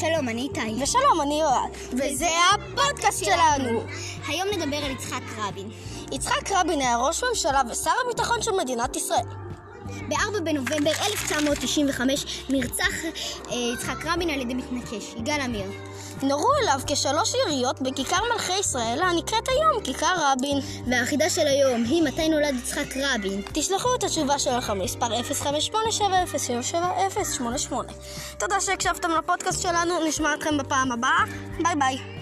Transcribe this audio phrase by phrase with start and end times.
[0.00, 0.82] שלום, אני איתי.
[0.82, 1.70] ושלום, אני יואל.
[1.92, 3.80] וזה הפודקאסט שלנו.
[4.28, 5.70] היום נדבר על יצחק רבין.
[6.12, 9.24] יצחק רבין היה ראש ממשלה ושר הביטחון של מדינת ישראל.
[10.08, 13.04] ב-4 בנובמבר 1995 נרצח
[13.50, 15.66] אה, יצחק רבין על ידי מתנקש, יגאל עמיר.
[16.22, 20.58] נורו אליו כשלוש יריות בכיכר מלכי ישראל הנקראת היום כיכר רבין.
[20.90, 23.42] והחידה של היום היא מתי נולד יצחק רבין.
[23.52, 25.20] תשלחו את התשובה שלכם למספר
[27.70, 27.74] 0587070088.
[28.38, 31.24] תודה שהקשבתם לפודקאסט שלנו, נשמע אתכם בפעם הבאה.
[31.62, 32.19] ביי ביי.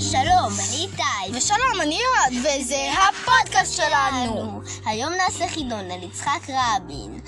[0.00, 1.36] שלום, אני איתי.
[1.38, 4.60] ושלום, אני יועד, וזה הפודקאסט שלנו.
[4.86, 7.20] היום נעשה חידון על יצחק רבין.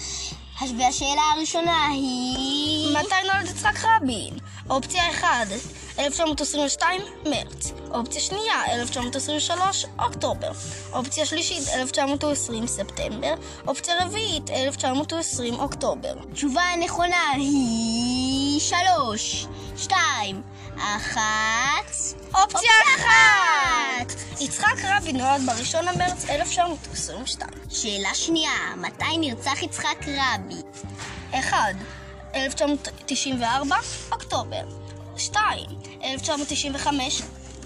[0.78, 2.97] והשאלה הראשונה היא...
[2.97, 4.34] מתי נולד יצחק רבין?
[4.70, 5.28] אופציה 1,
[5.98, 7.72] 1922, מרץ.
[7.91, 10.50] אופציה שנייה, 1923, אוקטובר.
[10.92, 13.34] אופציה שלישית, 1920, ספטמבר.
[13.67, 16.14] אופציה רביעית, 1920, אוקטובר.
[16.30, 18.30] התשובה הנכונה היא...
[18.61, 20.42] שלוש, שתיים,
[20.77, 21.91] אחת...
[22.34, 24.12] אופציה אחת!
[24.41, 27.50] יצחק רבין נולד ב-1 למרץ 1922.
[27.70, 30.62] שאלה שנייה, מתי נרצח יצחק רבין?
[31.34, 31.56] 1.
[32.34, 33.77] 1994,
[34.12, 34.62] אוקטובר.
[35.17, 35.67] 2.
[36.05, 37.22] 1995,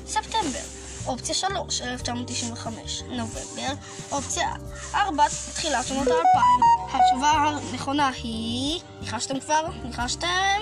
[0.07, 0.84] ספטמבר.
[1.07, 3.73] אופציה 3, 1995, נובמבר.
[4.13, 4.49] אופציה
[4.95, 5.25] 4,
[5.55, 6.97] תחילת שנות ה-2000.
[6.97, 8.81] התשובה הנכונה היא...
[9.01, 9.67] ניחשתם כבר?
[9.85, 10.61] ניחשתם?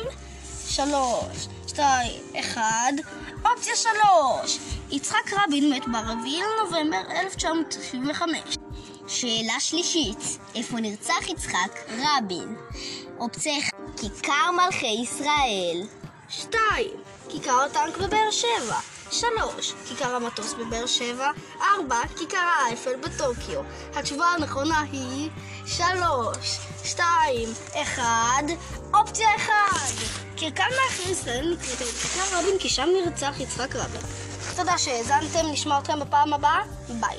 [0.69, 2.63] 3, 2, 1.
[3.45, 4.59] אופציה 3.
[4.91, 8.39] יצחק רבין מת ב-4 לנובמבר 1995.
[9.09, 12.57] שאלה שלישית, איפה נרצח יצחק רבין?
[13.19, 15.83] אופציה 1, כיכר מלכי ישראל.
[16.29, 16.61] 2.
[17.29, 18.92] כיכר הטנק בבאר שבע.
[19.13, 19.75] 3.
[19.89, 21.31] כיכר המטוס בבאר שבע.
[21.79, 21.97] 4.
[22.19, 23.61] כיכר האייפל בטוקיו.
[23.95, 25.31] התשובה הנכונה היא
[25.67, 27.49] 3, 2,
[27.83, 28.03] 1.
[28.95, 29.53] אופציה 1.
[30.37, 30.65] כיכר
[31.11, 34.01] ישראל נקראת כיכר רבין כי שם נרצח יצחק רבין.
[34.57, 37.19] תודה שהאזנתם, נשמע אתכם בפעם הבאה, ביי.